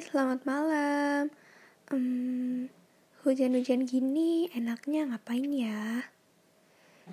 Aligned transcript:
selamat 0.00 0.48
malam. 0.48 1.28
Hmm, 1.92 2.72
hujan-hujan 3.20 3.84
gini 3.84 4.48
enaknya 4.56 5.12
ngapain 5.12 5.52
ya? 5.52 6.08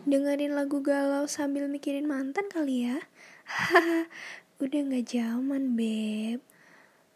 Dengerin 0.08 0.56
lagu 0.56 0.80
galau 0.80 1.28
sambil 1.28 1.68
mikirin 1.68 2.08
mantan 2.08 2.48
kali 2.48 2.88
ya? 2.88 2.98
Haha, 3.44 4.08
udah 4.64 4.82
gak 4.88 5.04
zaman, 5.04 5.76
Beb. 5.76 6.40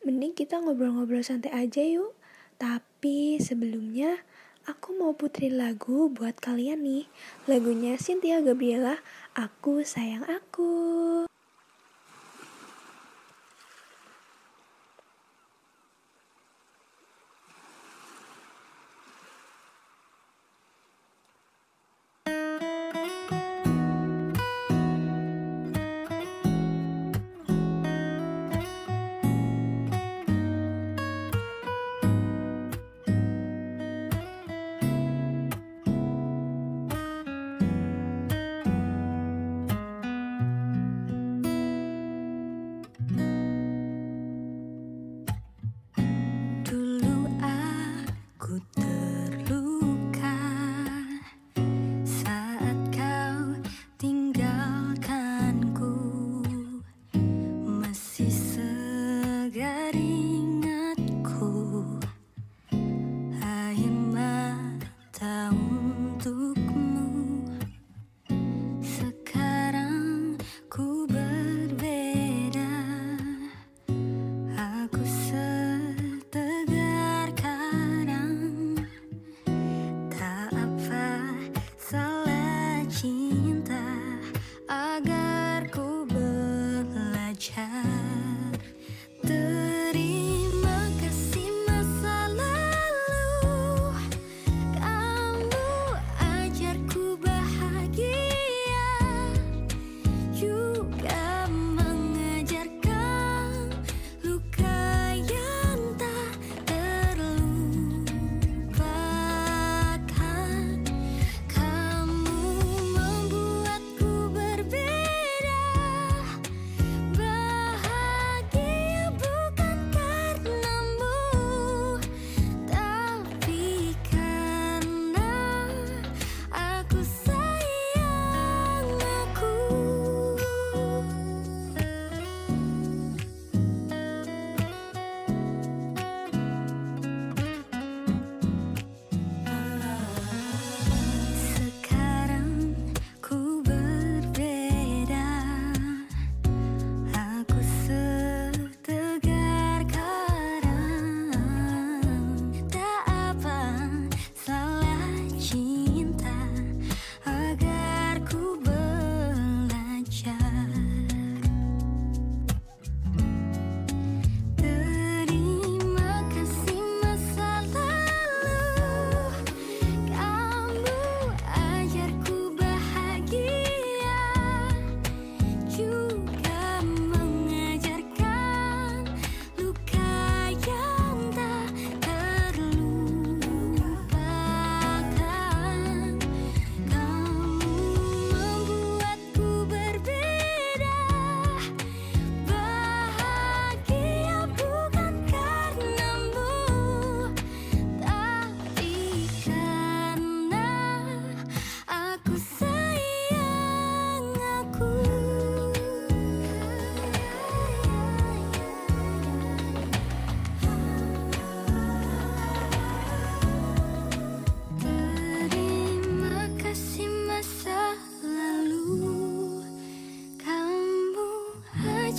Mending 0.03 0.35
kita 0.35 0.59
ngobrol-ngobrol 0.59 1.23
santai 1.23 1.55
aja 1.55 1.79
yuk. 1.79 2.19
Tapi 2.59 3.39
sebelumnya, 3.39 4.19
aku 4.67 4.91
mau 4.99 5.15
putri 5.15 5.47
lagu 5.47 6.11
buat 6.11 6.35
kalian 6.43 6.83
nih. 6.83 7.07
Lagunya 7.47 7.95
Cynthia 7.95 8.43
Gabriela, 8.43 8.99
Aku 9.39 9.87
Sayang 9.87 10.27
Aku. 10.27 11.30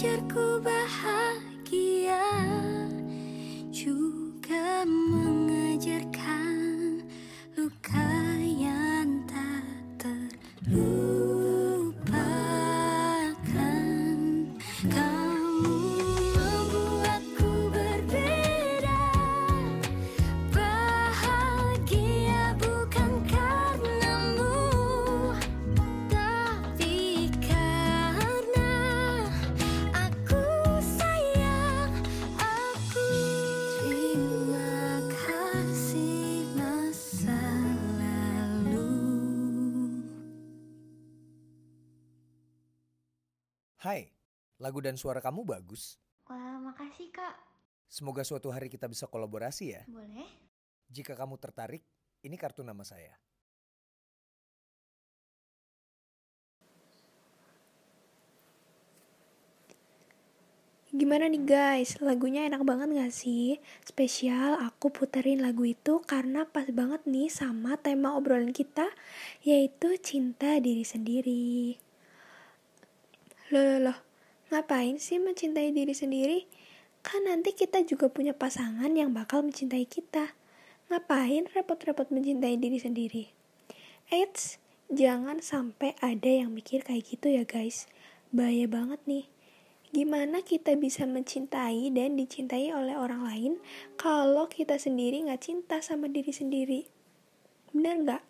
Pacarku 0.02 0.71
Hai, 43.82 44.06
lagu 44.62 44.78
dan 44.78 44.94
suara 44.94 45.18
kamu 45.18 45.42
bagus. 45.42 45.98
Wah, 46.30 46.62
makasih 46.62 47.10
kak. 47.10 47.34
Semoga 47.90 48.22
suatu 48.22 48.54
hari 48.54 48.70
kita 48.70 48.86
bisa 48.86 49.10
kolaborasi 49.10 49.74
ya. 49.74 49.82
Boleh? 49.90 50.30
Jika 50.86 51.18
kamu 51.18 51.34
tertarik, 51.42 51.82
ini 52.22 52.38
kartu 52.38 52.62
nama 52.62 52.86
saya. 52.86 53.10
Gimana 60.94 61.26
nih 61.26 61.42
guys, 61.42 61.98
lagunya 61.98 62.46
enak 62.46 62.62
banget 62.62 62.86
gak 62.94 63.10
sih? 63.10 63.58
Spesial 63.82 64.62
aku 64.62 64.94
puterin 64.94 65.42
lagu 65.42 65.66
itu 65.66 65.98
karena 66.06 66.46
pas 66.46 66.70
banget 66.70 67.02
nih 67.02 67.26
sama 67.34 67.74
tema 67.82 68.14
obrolan 68.14 68.54
kita, 68.54 68.86
yaitu 69.42 69.98
cinta 69.98 70.62
diri 70.62 70.86
sendiri. 70.86 71.82
Loh, 73.52 73.60
loh, 73.60 73.80
loh, 73.92 73.98
ngapain 74.48 74.96
sih 74.96 75.20
mencintai 75.20 75.76
diri 75.76 75.92
sendiri? 75.92 76.48
Kan 77.04 77.28
nanti 77.28 77.52
kita 77.52 77.84
juga 77.84 78.08
punya 78.08 78.32
pasangan 78.32 78.88
yang 78.96 79.12
bakal 79.12 79.44
mencintai 79.44 79.84
kita. 79.84 80.32
Ngapain 80.88 81.52
repot-repot 81.52 82.08
mencintai 82.08 82.56
diri 82.56 82.80
sendiri? 82.80 83.28
Eits, 84.08 84.56
jangan 84.88 85.44
sampai 85.44 85.92
ada 86.00 86.32
yang 86.32 86.48
mikir 86.48 86.80
kayak 86.80 87.04
gitu 87.04 87.28
ya 87.28 87.44
guys. 87.44 87.84
Bahaya 88.32 88.64
banget 88.64 89.04
nih 89.04 89.28
Gimana 89.92 90.40
kita 90.40 90.72
bisa 90.80 91.04
mencintai 91.04 91.92
dan 91.92 92.16
dicintai 92.16 92.72
oleh 92.72 92.96
orang 92.96 93.28
lain 93.28 93.52
kalau 94.00 94.48
kita 94.48 94.80
sendiri 94.80 95.20
nggak 95.28 95.44
cinta 95.44 95.84
sama 95.84 96.08
diri 96.08 96.32
sendiri? 96.32 96.88
Bener 97.76 98.00
nggak? 98.00 98.24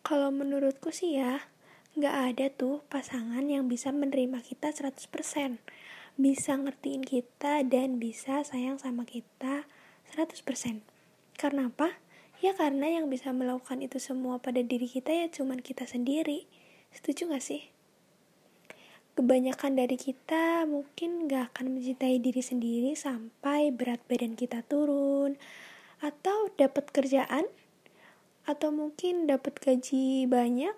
Kalau 0.00 0.32
menurutku 0.32 0.88
sih 0.96 1.20
ya, 1.20 1.52
nggak 1.96 2.16
ada 2.32 2.46
tuh 2.52 2.84
pasangan 2.92 3.42
yang 3.48 3.72
bisa 3.72 3.88
menerima 3.90 4.44
kita 4.44 4.68
100%. 4.70 5.58
Bisa 6.20 6.52
ngertiin 6.56 7.04
kita 7.04 7.64
dan 7.64 7.96
bisa 7.96 8.44
sayang 8.44 8.76
sama 8.76 9.08
kita 9.08 9.64
100%. 10.12 10.84
Karena 11.40 11.72
apa? 11.72 11.96
Ya 12.44 12.52
karena 12.52 13.00
yang 13.00 13.08
bisa 13.08 13.32
melakukan 13.32 13.80
itu 13.80 13.96
semua 13.96 14.36
pada 14.38 14.60
diri 14.60 14.84
kita 14.84 15.08
ya 15.08 15.26
cuman 15.32 15.64
kita 15.64 15.88
sendiri. 15.88 16.44
Setuju 16.92 17.32
gak 17.32 17.44
sih? 17.44 17.72
kebanyakan 19.16 19.80
dari 19.80 19.96
kita 19.96 20.68
mungkin 20.68 21.24
gak 21.24 21.56
akan 21.56 21.80
mencintai 21.80 22.20
diri 22.20 22.44
sendiri 22.44 22.92
sampai 22.92 23.72
berat 23.72 24.04
badan 24.04 24.36
kita 24.36 24.60
turun 24.68 25.40
atau 26.04 26.52
dapat 26.60 26.92
kerjaan 26.92 27.48
atau 28.44 28.68
mungkin 28.68 29.24
dapat 29.24 29.56
gaji 29.56 30.28
banyak 30.28 30.76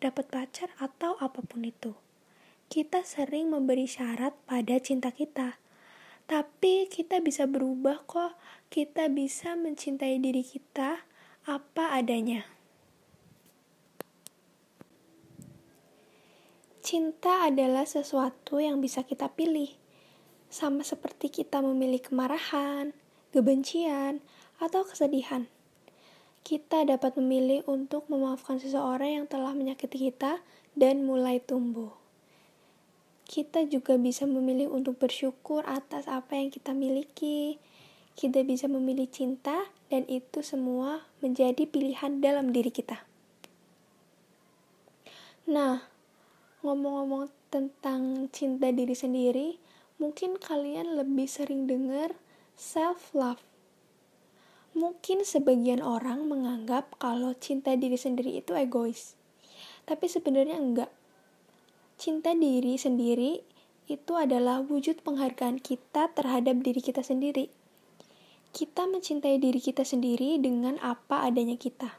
dapat 0.00 0.32
pacar 0.32 0.72
atau 0.80 1.14
apa 1.20 1.44
pun 1.44 1.62
itu. 1.62 1.92
Kita 2.72 3.04
sering 3.04 3.52
memberi 3.52 3.84
syarat 3.84 4.32
pada 4.48 4.80
cinta 4.80 5.12
kita. 5.12 5.60
Tapi 6.24 6.88
kita 6.88 7.20
bisa 7.20 7.44
berubah 7.44 8.02
kok. 8.08 8.34
Kita 8.72 9.10
bisa 9.12 9.58
mencintai 9.58 10.16
diri 10.22 10.40
kita 10.40 11.04
apa 11.44 11.94
adanya. 11.94 12.46
Cinta 16.80 17.46
adalah 17.46 17.84
sesuatu 17.84 18.56
yang 18.58 18.80
bisa 18.80 19.04
kita 19.04 19.30
pilih, 19.30 19.68
sama 20.48 20.80
seperti 20.82 21.28
kita 21.28 21.60
memilih 21.60 22.00
kemarahan, 22.02 22.96
kebencian, 23.30 24.24
atau 24.58 24.82
kesedihan. 24.88 25.46
Kita 26.40 26.82
dapat 26.82 27.14
memilih 27.20 27.62
untuk 27.68 28.08
memaafkan 28.08 28.58
seseorang 28.58 29.22
yang 29.22 29.26
telah 29.30 29.52
menyakiti 29.52 30.10
kita 30.10 30.40
dan 30.74 31.04
mulai 31.04 31.38
tumbuh. 31.38 31.94
Kita 33.30 33.62
juga 33.68 33.94
bisa 33.94 34.26
memilih 34.26 34.74
untuk 34.74 34.98
bersyukur 34.98 35.62
atas 35.62 36.10
apa 36.10 36.34
yang 36.34 36.50
kita 36.50 36.74
miliki. 36.74 37.62
Kita 38.18 38.42
bisa 38.42 38.66
memilih 38.66 39.06
cinta, 39.06 39.70
dan 39.90 40.06
itu 40.06 40.42
semua 40.42 41.06
menjadi 41.18 41.66
pilihan 41.66 42.22
dalam 42.22 42.54
diri 42.54 42.70
kita. 42.70 43.02
Nah, 45.50 45.82
ngomong-ngomong 46.62 47.26
tentang 47.50 48.30
cinta 48.30 48.70
diri 48.70 48.94
sendiri, 48.94 49.58
mungkin 49.98 50.38
kalian 50.38 50.94
lebih 50.94 51.26
sering 51.26 51.66
dengar 51.66 52.14
self 52.54 53.10
love. 53.10 53.42
Mungkin 54.70 55.26
sebagian 55.26 55.82
orang 55.82 56.30
menganggap 56.30 56.94
kalau 57.02 57.34
cinta 57.34 57.74
diri 57.74 57.98
sendiri 57.98 58.38
itu 58.38 58.54
egois. 58.54 59.18
Tapi 59.82 60.06
sebenarnya 60.06 60.54
enggak. 60.62 60.90
Cinta 61.98 62.30
diri 62.38 62.78
sendiri 62.78 63.42
itu 63.90 64.12
adalah 64.14 64.62
wujud 64.62 65.02
penghargaan 65.02 65.58
kita 65.58 66.14
terhadap 66.14 66.62
diri 66.62 66.78
kita 66.78 67.02
sendiri. 67.02 67.50
Kita 68.54 68.86
mencintai 68.86 69.42
diri 69.42 69.58
kita 69.58 69.82
sendiri 69.82 70.38
dengan 70.38 70.78
apa 70.78 71.26
adanya 71.26 71.58
kita. 71.58 71.98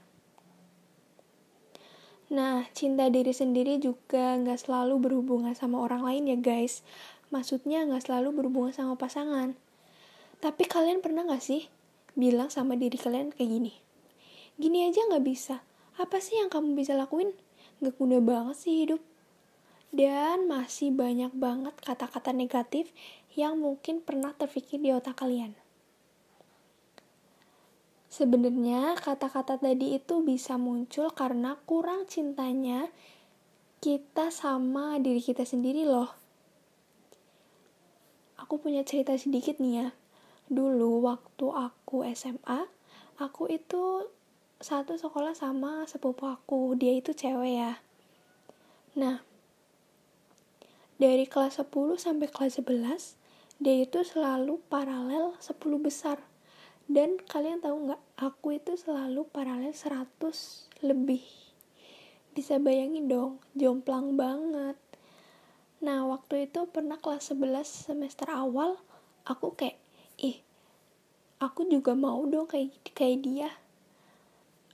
Nah, 2.31 2.63
cinta 2.71 3.11
diri 3.11 3.35
sendiri 3.35 3.75
juga 3.83 4.39
nggak 4.39 4.63
selalu 4.63 5.11
berhubungan 5.11 5.51
sama 5.51 5.83
orang 5.83 6.07
lain 6.07 6.31
ya 6.31 6.37
guys. 6.39 6.79
Maksudnya 7.27 7.83
nggak 7.83 8.07
selalu 8.07 8.31
berhubungan 8.39 8.71
sama 8.71 8.95
pasangan. 8.95 9.59
Tapi 10.39 10.63
kalian 10.63 11.03
pernah 11.03 11.27
nggak 11.27 11.43
sih 11.43 11.67
bilang 12.15 12.51
sama 12.51 12.75
diri 12.75 12.95
kalian 12.99 13.31
kayak 13.31 13.49
gini? 13.49 13.73
Gini 14.59 14.85
aja 14.87 15.01
nggak 15.07 15.25
bisa. 15.25 15.63
Apa 15.99 16.17
sih 16.23 16.39
yang 16.39 16.49
kamu 16.49 16.77
bisa 16.77 16.95
lakuin? 16.95 17.33
Gak 17.81 17.97
guna 17.97 18.21
banget 18.21 18.57
sih 18.57 18.75
hidup. 18.85 19.01
Dan 19.91 20.47
masih 20.47 20.95
banyak 20.95 21.35
banget 21.35 21.75
kata-kata 21.83 22.31
negatif 22.31 22.89
yang 23.35 23.59
mungkin 23.59 23.99
pernah 23.99 24.31
terpikir 24.31 24.79
di 24.79 24.95
otak 24.95 25.19
kalian. 25.19 25.51
Sebenarnya 28.11 28.99
kata-kata 28.99 29.55
tadi 29.55 29.95
itu 29.95 30.19
bisa 30.19 30.59
muncul 30.59 31.15
karena 31.15 31.55
kurang 31.63 32.07
cintanya 32.11 32.91
kita 33.79 34.29
sama 34.35 34.99
diri 34.99 35.23
kita 35.23 35.47
sendiri 35.47 35.87
loh. 35.87 36.11
Aku 38.35 38.59
punya 38.59 38.83
cerita 38.83 39.15
sedikit 39.15 39.63
nih 39.63 39.73
ya. 39.79 39.87
Dulu 40.51 41.07
waktu 41.07 41.47
aku 41.47 42.03
SMA, 42.11 42.67
aku 43.15 43.47
itu 43.47 44.11
satu 44.59 44.99
sekolah 44.99 45.31
sama 45.31 45.87
sepupu 45.87 46.27
aku. 46.27 46.75
Dia 46.75 46.99
itu 46.99 47.15
cewek 47.15 47.53
ya. 47.55 47.79
Nah, 48.99 49.23
dari 50.99 51.23
kelas 51.23 51.63
10 51.63 51.95
sampai 51.95 52.27
kelas 52.27 52.59
11, 52.59 53.15
dia 53.63 53.87
itu 53.87 54.03
selalu 54.03 54.61
paralel 54.67 55.39
10 55.39 55.55
besar 55.79 56.21
dan 56.91 57.17
kalian 57.23 57.63
tahu 57.63 57.87
nggak 57.89 58.03
aku 58.19 58.59
itu 58.59 58.75
selalu 58.75 59.23
paralel 59.31 59.71
100 59.71 60.11
lebih 60.83 61.23
bisa 62.35 62.59
bayangin 62.59 63.07
dong 63.07 63.39
jomplang 63.57 64.19
banget 64.19 64.75
nah 65.79 66.05
waktu 66.05 66.51
itu 66.51 66.67
pernah 66.69 66.99
kelas 66.99 67.33
11 67.33 67.63
semester 67.65 68.27
awal 68.29 68.75
aku 69.25 69.55
kayak 69.57 69.80
aku 71.41 71.65
juga 71.65 71.97
mau 71.97 72.21
dong 72.29 72.45
kayak 72.45 72.93
kayak 72.93 73.25
dia. 73.25 73.49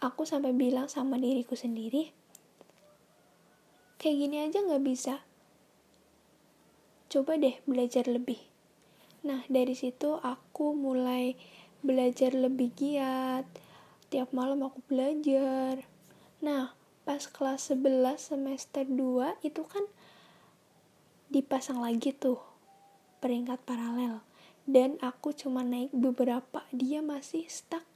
Aku 0.04 0.28
sampai 0.28 0.52
bilang 0.52 0.92
sama 0.92 1.16
diriku 1.18 1.56
sendiri 1.56 2.14
kayak 3.98 4.18
gini 4.24 4.38
aja 4.46 4.62
nggak 4.62 4.86
bisa. 4.86 5.16
Coba 7.10 7.40
deh 7.40 7.58
belajar 7.66 8.06
lebih. 8.06 8.38
Nah 9.26 9.42
dari 9.50 9.74
situ 9.74 10.22
aku 10.22 10.78
mulai 10.78 11.34
belajar 11.82 12.36
lebih 12.38 12.76
giat. 12.78 13.48
Tiap 14.14 14.32
malam 14.32 14.62
aku 14.62 14.84
belajar. 14.86 15.82
Nah 16.46 16.78
pas 17.08 17.24
kelas 17.26 17.74
11 17.74 18.20
semester 18.20 18.84
2 18.86 19.40
itu 19.42 19.64
kan 19.66 19.82
dipasang 21.32 21.80
lagi 21.80 22.14
tuh 22.14 22.40
peringkat 23.24 23.60
paralel 23.66 24.22
dan 24.68 25.00
aku 25.00 25.32
cuma 25.32 25.64
naik 25.64 25.96
beberapa. 25.96 26.68
Dia 26.76 27.00
masih 27.00 27.48
stuck 27.48 27.88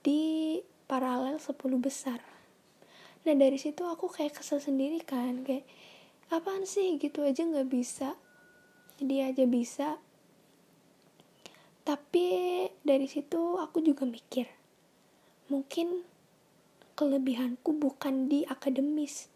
di 0.00 0.58
paralel 0.88 1.36
10 1.36 1.54
besar. 1.76 2.24
Nah 3.28 3.34
dari 3.36 3.60
situ 3.60 3.84
aku 3.84 4.08
kayak 4.08 4.40
kesel 4.40 4.58
sendiri 4.58 5.04
kan. 5.04 5.44
Kayak 5.44 5.68
apaan 6.32 6.64
sih? 6.64 6.96
Gitu 6.96 7.20
aja 7.20 7.44
nggak 7.44 7.68
bisa. 7.68 8.16
Dia 8.96 9.28
aja 9.28 9.44
bisa. 9.44 10.00
Tapi 11.84 12.26
dari 12.82 13.06
situ 13.06 13.60
aku 13.60 13.78
juga 13.84 14.08
mikir 14.08 14.56
mungkin 15.46 16.02
kelebihanku 16.98 17.76
bukan 17.76 18.26
di 18.26 18.42
akademis. 18.48 19.30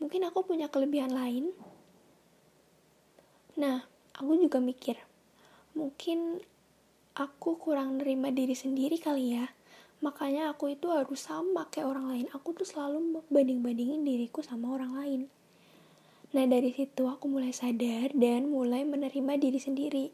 Mungkin 0.00 0.28
aku 0.28 0.44
punya 0.44 0.72
kelebihan 0.72 1.12
lain. 1.12 1.52
Nah 3.60 3.84
aku 4.16 4.32
juga 4.40 4.60
mikir 4.60 4.96
mungkin 5.76 6.40
aku 7.12 7.60
kurang 7.60 8.00
nerima 8.00 8.32
diri 8.32 8.56
sendiri 8.56 8.96
kali 8.96 9.36
ya. 9.36 9.52
Makanya 10.00 10.52
aku 10.52 10.72
itu 10.72 10.88
harus 10.88 11.28
sama 11.28 11.68
kayak 11.68 11.92
orang 11.92 12.06
lain. 12.08 12.26
Aku 12.32 12.56
tuh 12.56 12.64
selalu 12.64 13.20
banding-bandingin 13.28 14.00
diriku 14.04 14.40
sama 14.40 14.72
orang 14.72 14.92
lain. 14.96 15.20
Nah 16.32 16.44
dari 16.48 16.72
situ 16.72 17.08
aku 17.08 17.28
mulai 17.28 17.52
sadar 17.52 18.12
dan 18.16 18.48
mulai 18.48 18.84
menerima 18.88 19.36
diri 19.40 19.60
sendiri. 19.60 20.06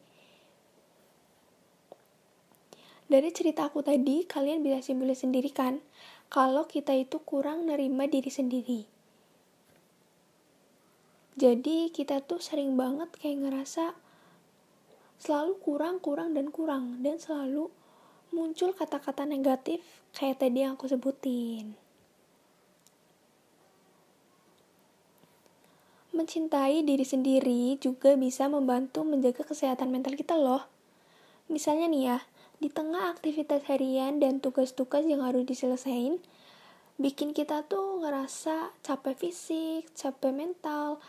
Dari 3.10 3.28
cerita 3.28 3.68
aku 3.68 3.84
tadi, 3.84 4.24
kalian 4.24 4.64
bisa 4.64 4.80
simpulin 4.80 5.12
sendiri 5.12 5.52
kan, 5.52 5.84
kalau 6.32 6.64
kita 6.64 6.96
itu 6.96 7.20
kurang 7.20 7.68
nerima 7.68 8.08
diri 8.08 8.32
sendiri. 8.32 8.88
Jadi 11.36 11.92
kita 11.92 12.24
tuh 12.24 12.40
sering 12.40 12.72
banget 12.72 13.12
kayak 13.20 13.44
ngerasa, 13.44 13.92
selalu 15.22 15.62
kurang, 15.62 16.02
kurang, 16.02 16.34
dan 16.34 16.50
kurang. 16.50 16.98
Dan 16.98 17.22
selalu 17.22 17.70
muncul 18.34 18.74
kata-kata 18.74 19.22
negatif 19.22 19.78
kayak 20.10 20.42
tadi 20.42 20.66
yang 20.66 20.74
aku 20.74 20.90
sebutin. 20.90 21.78
Mencintai 26.12 26.84
diri 26.84 27.06
sendiri 27.06 27.78
juga 27.78 28.18
bisa 28.18 28.50
membantu 28.50 29.06
menjaga 29.06 29.46
kesehatan 29.46 29.94
mental 29.94 30.18
kita 30.18 30.36
loh. 30.36 30.66
Misalnya 31.48 31.88
nih 31.88 32.02
ya, 32.04 32.18
di 32.60 32.68
tengah 32.68 33.10
aktivitas 33.10 33.64
harian 33.70 34.20
dan 34.20 34.38
tugas-tugas 34.38 35.08
yang 35.08 35.24
harus 35.24 35.48
diselesaikan, 35.48 36.20
bikin 37.00 37.32
kita 37.32 37.64
tuh 37.64 38.04
ngerasa 38.04 38.76
capek 38.84 39.16
fisik, 39.16 39.88
capek 39.96 40.30
mental, 40.36 41.00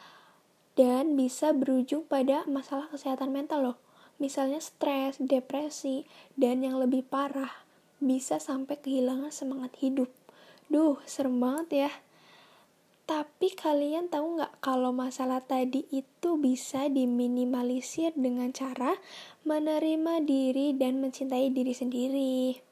dan 0.73 1.13
bisa 1.19 1.53
berujung 1.53 2.07
pada 2.07 2.47
masalah 2.49 2.89
kesehatan 2.89 3.29
mental 3.29 3.59
loh. 3.61 3.82
Misalnya 4.23 4.63
stres, 4.63 5.19
depresi, 5.19 6.07
dan 6.39 6.63
yang 6.63 6.79
lebih 6.79 7.03
parah, 7.03 7.67
bisa 7.99 8.39
sampai 8.39 8.79
kehilangan 8.79 9.35
semangat 9.35 9.75
hidup. 9.83 10.07
Duh, 10.71 10.95
serem 11.03 11.43
banget 11.43 11.67
ya. 11.87 11.91
Tapi 13.03 13.51
kalian 13.51 14.07
tahu 14.07 14.39
nggak 14.39 14.63
kalau 14.63 14.95
masalah 14.95 15.43
tadi 15.43 15.83
itu 15.91 16.39
bisa 16.39 16.87
diminimalisir 16.87 18.15
dengan 18.15 18.55
cara 18.55 18.95
menerima 19.43 20.23
diri 20.23 20.71
dan 20.71 21.03
mencintai 21.03 21.51
diri 21.51 21.75
sendiri. 21.75 22.63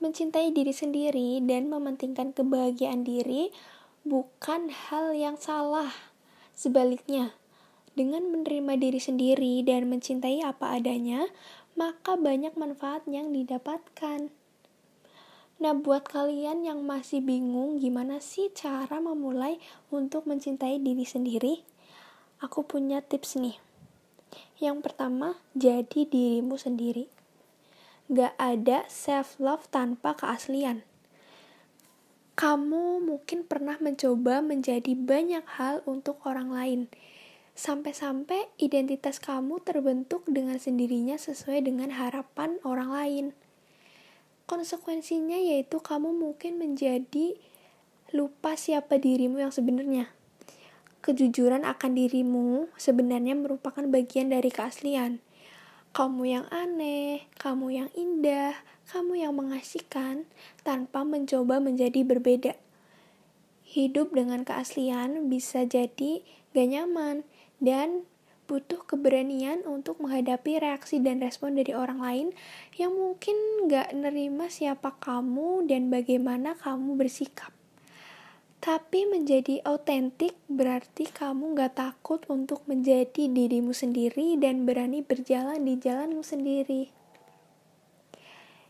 Mencintai 0.00 0.56
diri 0.56 0.72
sendiri 0.72 1.44
dan 1.44 1.68
mementingkan 1.68 2.32
kebahagiaan 2.32 3.04
diri 3.04 3.52
bukan 4.08 4.72
hal 4.72 5.12
yang 5.12 5.36
salah. 5.36 5.92
Sebaliknya, 6.56 7.36
dengan 7.92 8.24
menerima 8.28 8.80
diri 8.80 9.00
sendiri 9.00 9.60
dan 9.64 9.88
mencintai 9.92 10.40
apa 10.44 10.76
adanya, 10.76 11.28
maka 11.76 12.16
banyak 12.16 12.56
manfaat 12.56 13.04
yang 13.08 13.32
didapatkan. 13.32 14.32
Nah, 15.62 15.78
buat 15.78 16.10
kalian 16.10 16.66
yang 16.66 16.82
masih 16.82 17.22
bingung 17.22 17.78
gimana 17.78 18.18
sih 18.18 18.50
cara 18.50 18.98
memulai 18.98 19.62
untuk 19.94 20.26
mencintai 20.26 20.82
diri 20.82 21.06
sendiri, 21.06 21.62
aku 22.42 22.66
punya 22.66 22.98
tips 22.98 23.38
nih. 23.38 23.56
Yang 24.58 24.90
pertama, 24.90 25.38
jadi 25.54 26.02
dirimu 26.02 26.58
sendiri. 26.58 27.06
Gak 28.10 28.34
ada 28.42 28.82
self-love 28.90 29.70
tanpa 29.70 30.18
keaslian. 30.18 30.82
Kamu 32.34 32.98
mungkin 33.04 33.46
pernah 33.46 33.78
mencoba 33.78 34.42
menjadi 34.42 34.98
banyak 34.98 35.46
hal 35.60 35.86
untuk 35.86 36.18
orang 36.26 36.50
lain, 36.50 36.80
sampai-sampai 37.52 38.48
identitas 38.56 39.20
kamu 39.20 39.60
terbentuk 39.60 40.24
dengan 40.28 40.56
sendirinya 40.56 41.20
sesuai 41.20 41.64
dengan 41.64 41.92
harapan 41.92 42.56
orang 42.64 42.90
lain 42.90 43.26
konsekuensinya 44.52 45.40
yaitu 45.40 45.80
kamu 45.80 46.12
mungkin 46.12 46.60
menjadi 46.60 47.40
lupa 48.12 48.52
siapa 48.52 49.00
dirimu 49.00 49.40
yang 49.40 49.48
sebenarnya. 49.48 50.12
Kejujuran 51.00 51.64
akan 51.64 51.96
dirimu 51.96 52.68
sebenarnya 52.76 53.32
merupakan 53.32 53.82
bagian 53.88 54.30
dari 54.30 54.52
keaslian. 54.52 55.24
Kamu 55.96 56.22
yang 56.24 56.46
aneh, 56.52 57.24
kamu 57.40 57.66
yang 57.72 57.88
indah, 57.96 58.52
kamu 58.92 59.24
yang 59.24 59.32
mengasihkan 59.32 60.28
tanpa 60.62 61.00
mencoba 61.04 61.56
menjadi 61.58 62.04
berbeda. 62.04 62.52
Hidup 63.64 64.12
dengan 64.12 64.44
keaslian 64.44 65.32
bisa 65.32 65.64
jadi 65.64 66.20
gak 66.52 66.68
nyaman 66.68 67.24
dan 67.62 68.02
butuh 68.50 68.82
keberanian 68.84 69.62
untuk 69.64 70.02
menghadapi 70.02 70.58
reaksi 70.58 70.98
dan 70.98 71.22
respon 71.22 71.54
dari 71.56 71.72
orang 71.72 72.02
lain 72.02 72.28
yang 72.76 72.92
mungkin 72.92 73.38
gak 73.70 73.94
nerima 73.94 74.50
siapa 74.50 74.98
kamu 74.98 75.70
dan 75.70 75.88
bagaimana 75.88 76.58
kamu 76.58 76.98
bersikap. 76.98 77.54
Tapi 78.62 79.08
menjadi 79.10 79.58
autentik 79.66 80.38
berarti 80.46 81.08
kamu 81.10 81.54
gak 81.56 81.78
takut 81.78 82.22
untuk 82.28 82.62
menjadi 82.68 83.30
dirimu 83.30 83.74
sendiri 83.74 84.36
dan 84.38 84.68
berani 84.68 85.02
berjalan 85.02 85.62
di 85.62 85.78
jalanmu 85.78 86.22
sendiri. 86.22 86.92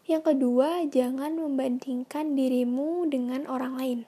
Yang 0.07 0.35
kedua, 0.35 0.85
jangan 0.89 1.37
membandingkan 1.37 2.37
dirimu 2.37 3.09
dengan 3.09 3.49
orang 3.49 3.75
lain. 3.77 4.01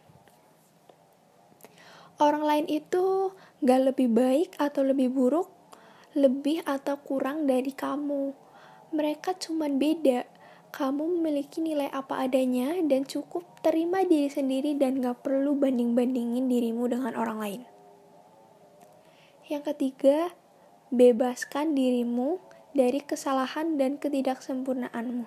Orang 2.23 2.47
lain 2.47 2.66
itu 2.71 3.35
gak 3.64 3.92
lebih 3.92 4.09
baik 4.14 4.54
atau 4.59 4.87
lebih 4.87 5.11
buruk 5.11 5.54
lebih 6.14 6.62
atau 6.62 6.94
kurang 7.02 7.50
dari 7.50 7.75
kamu. 7.75 8.30
Mereka 8.94 9.35
cuma 9.42 9.66
beda. 9.66 10.30
Kamu 10.75 11.18
memiliki 11.18 11.62
nilai 11.62 11.90
apa 11.90 12.26
adanya 12.26 12.75
dan 12.83 13.06
cukup 13.06 13.47
terima 13.62 14.02
diri 14.06 14.30
sendiri 14.30 14.78
dan 14.78 15.02
gak 15.02 15.26
perlu 15.26 15.59
banding-bandingin 15.59 16.47
dirimu 16.47 16.87
dengan 16.87 17.14
orang 17.18 17.38
lain. 17.38 17.62
Yang 19.50 19.75
ketiga, 19.75 20.35
bebaskan 20.90 21.75
dirimu 21.78 22.42
dari 22.75 23.02
kesalahan 23.02 23.78
dan 23.78 23.99
ketidaksempurnaanmu. 23.99 25.26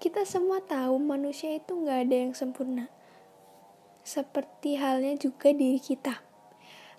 Kita 0.00 0.24
semua 0.28 0.60
tahu 0.64 1.00
manusia 1.00 1.56
itu 1.56 1.76
gak 1.84 2.08
ada 2.08 2.16
yang 2.28 2.32
sempurna. 2.36 2.92
Seperti 4.04 4.76
halnya 4.76 5.16
juga 5.16 5.50
diri 5.50 5.80
kita. 5.80 6.20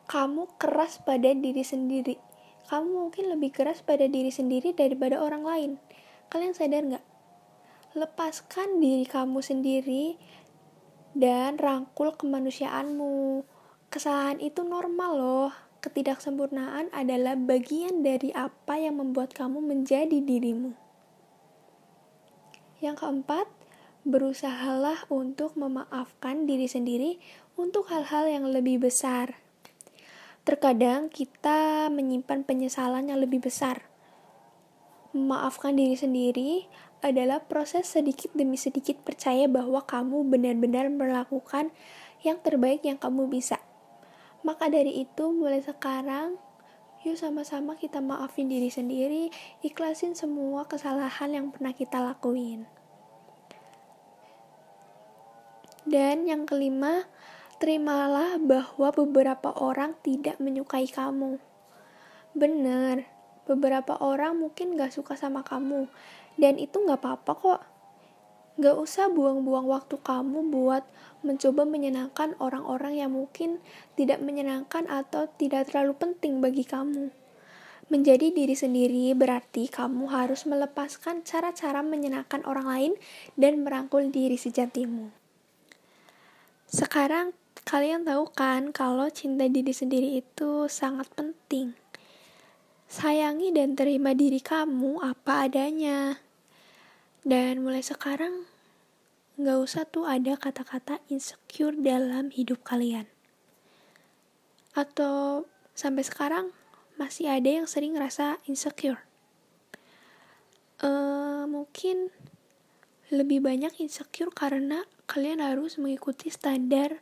Kamu 0.09 0.57
keras 0.57 0.99
pada 1.01 1.31
diri 1.31 1.61
sendiri 1.61 2.35
kamu 2.65 2.89
mungkin 2.89 3.29
lebih 3.29 3.53
keras 3.53 3.85
pada 3.85 4.09
diri 4.09 4.33
sendiri 4.33 4.73
daripada 4.73 5.21
orang 5.21 5.45
lain. 5.45 5.71
Kalian 6.33 6.57
sadar 6.57 6.81
nggak? 6.81 7.05
Lepaskan 7.93 8.81
diri 8.81 9.05
kamu 9.05 9.39
sendiri 9.45 10.17
dan 11.13 11.61
rangkul 11.61 12.17
kemanusiaanmu. 12.17 13.45
Kesalahan 13.93 14.41
itu 14.41 14.65
normal 14.65 15.11
loh. 15.13 15.51
Ketidaksempurnaan 15.85 16.89
adalah 16.89 17.37
bagian 17.37 18.01
dari 18.01 18.33
apa 18.33 18.81
yang 18.81 18.97
membuat 18.97 19.37
kamu 19.37 19.61
menjadi 19.61 20.17
dirimu. 20.17 20.73
Yang 22.81 23.05
keempat, 23.05 23.45
berusahalah 24.05 25.09
untuk 25.09 25.57
memaafkan 25.57 26.45
diri 26.45 26.69
sendiri 26.69 27.17
untuk 27.57 27.89
hal-hal 27.89 28.29
yang 28.29 28.45
lebih 28.45 28.77
besar. 28.77 29.41
Terkadang 30.45 31.09
kita 31.09 31.89
menyimpan 31.89 32.45
penyesalan 32.45 33.09
yang 33.09 33.17
lebih 33.17 33.41
besar. 33.41 33.89
Memaafkan 35.09 35.73
diri 35.73 35.97
sendiri 35.97 36.69
adalah 37.01 37.41
proses 37.49 37.89
sedikit 37.89 38.29
demi 38.37 38.61
sedikit 38.61 39.01
percaya 39.01 39.49
bahwa 39.49 39.81
kamu 39.81 40.21
benar-benar 40.29 40.85
melakukan 40.93 41.73
yang 42.21 42.37
terbaik 42.45 42.85
yang 42.85 43.01
kamu 43.01 43.25
bisa. 43.25 43.57
Maka 44.45 44.69
dari 44.69 45.01
itu, 45.01 45.33
mulai 45.33 45.65
sekarang, 45.65 46.37
yuk 47.01 47.17
sama-sama 47.17 47.73
kita 47.73 48.05
maafin 48.05 48.53
diri 48.53 48.69
sendiri, 48.69 49.33
ikhlasin 49.65 50.13
semua 50.13 50.69
kesalahan 50.69 51.33
yang 51.33 51.49
pernah 51.49 51.73
kita 51.73 51.97
lakuin. 51.97 52.69
Dan 55.85 56.25
yang 56.25 56.49
kelima, 56.49 57.05
terimalah 57.61 58.41
bahwa 58.41 58.89
beberapa 58.89 59.53
orang 59.53 59.93
tidak 60.01 60.41
menyukai 60.41 60.89
kamu. 60.89 61.37
Bener, 62.33 63.05
beberapa 63.45 63.95
orang 64.01 64.41
mungkin 64.41 64.73
gak 64.73 64.97
suka 64.97 65.13
sama 65.13 65.45
kamu, 65.45 65.85
dan 66.41 66.57
itu 66.57 66.81
gak 66.83 67.05
apa-apa 67.05 67.33
kok. 67.37 67.61
Gak 68.57 68.75
usah 68.81 69.13
buang-buang 69.13 69.69
waktu 69.69 70.01
kamu 70.01 70.49
buat 70.49 70.87
mencoba 71.21 71.67
menyenangkan 71.67 72.33
orang-orang 72.41 72.97
yang 72.97 73.11
mungkin 73.13 73.61
tidak 73.93 74.23
menyenangkan 74.25 74.87
atau 74.89 75.29
tidak 75.37 75.69
terlalu 75.69 75.93
penting 76.01 76.41
bagi 76.41 76.65
kamu. 76.65 77.13
Menjadi 77.93 78.33
diri 78.33 78.57
sendiri 78.57 79.13
berarti 79.13 79.69
kamu 79.69 80.09
harus 80.09 80.49
melepaskan 80.49 81.21
cara-cara 81.21 81.85
menyenangkan 81.85 82.41
orang 82.49 82.65
lain 82.65 82.93
dan 83.37 83.61
merangkul 83.61 84.09
diri 84.09 84.39
sejatimu. 84.39 85.24
Sekarang 86.75 87.31
Kalian 87.65 88.05
tahu 88.05 88.29
kan 88.29 88.69
kalau 88.69 89.09
cinta 89.09 89.49
diri 89.49 89.73
sendiri 89.73 90.21
itu 90.21 90.69
sangat 90.69 91.09
penting. 91.17 91.73
Sayangi 92.85 93.49
dan 93.49 93.73
terima 93.73 94.13
diri 94.13 94.37
kamu 94.37 95.01
apa 95.01 95.49
adanya. 95.49 96.21
Dan 97.25 97.65
mulai 97.65 97.81
sekarang, 97.81 98.45
gak 99.41 99.57
usah 99.57 99.89
tuh 99.89 100.05
ada 100.05 100.37
kata-kata 100.37 101.01
insecure 101.09 101.73
dalam 101.73 102.29
hidup 102.29 102.61
kalian. 102.61 103.09
Atau 104.77 105.49
sampai 105.73 106.05
sekarang 106.05 106.53
masih 107.01 107.33
ada 107.33 107.49
yang 107.49 107.65
sering 107.65 107.97
ngerasa 107.97 108.45
insecure. 108.45 109.01
Uh, 110.85 111.49
mungkin 111.49 112.13
lebih 113.09 113.41
banyak 113.41 113.73
insecure 113.81 114.29
karena 114.29 114.85
kalian 115.05 115.41
harus 115.41 115.77
mengikuti 115.77 116.33
standar 116.33 117.01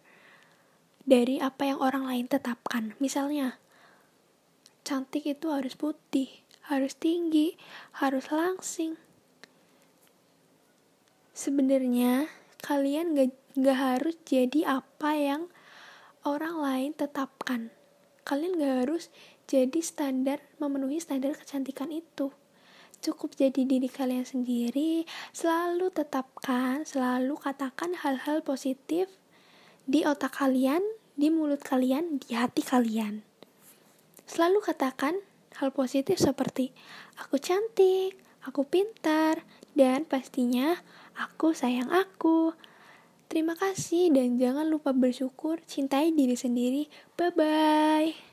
dari 1.04 1.40
apa 1.40 1.68
yang 1.68 1.80
orang 1.84 2.08
lain 2.08 2.26
tetapkan. 2.32 2.96
Misalnya, 3.00 3.60
cantik 4.88 5.28
itu 5.28 5.52
harus 5.52 5.76
putih, 5.76 6.32
harus 6.68 6.96
tinggi, 6.96 7.56
harus 8.00 8.32
langsing. 8.32 8.96
Sebenarnya 11.34 12.30
kalian 12.64 13.18
gak, 13.18 13.32
gak 13.60 13.80
harus 13.80 14.16
jadi 14.24 14.80
apa 14.80 15.12
yang 15.18 15.42
orang 16.24 16.56
lain 16.60 16.92
tetapkan. 16.96 17.72
Kalian 18.24 18.60
gak 18.60 18.76
harus 18.88 19.12
jadi 19.48 19.80
standar, 19.84 20.40
memenuhi 20.60 21.04
standar 21.04 21.36
kecantikan 21.36 21.92
itu. 21.92 22.32
Cukup 23.04 23.36
jadi 23.36 23.68
diri 23.68 23.92
kalian 23.92 24.24
sendiri, 24.24 25.04
selalu 25.36 25.92
tetapkan, 25.92 26.88
selalu 26.88 27.36
katakan 27.36 27.92
hal-hal 28.00 28.40
positif 28.40 29.12
di 29.84 30.08
otak 30.08 30.40
kalian, 30.40 30.80
di 31.20 31.28
mulut 31.28 31.60
kalian, 31.60 32.24
di 32.24 32.32
hati 32.32 32.64
kalian. 32.64 33.28
Selalu 34.24 34.64
katakan 34.64 35.20
hal 35.60 35.76
positif 35.76 36.16
seperti 36.16 36.72
aku 37.20 37.44
cantik, 37.44 38.16
aku 38.48 38.64
pintar, 38.64 39.44
dan 39.76 40.08
pastinya 40.08 40.80
aku 41.20 41.52
sayang 41.52 41.92
aku. 41.92 42.56
Terima 43.28 43.60
kasih 43.60 44.16
dan 44.16 44.40
jangan 44.40 44.64
lupa 44.70 44.96
bersyukur, 44.96 45.60
cintai 45.68 46.16
diri 46.16 46.40
sendiri. 46.40 46.88
Bye 47.20 47.36
bye. 47.36 48.33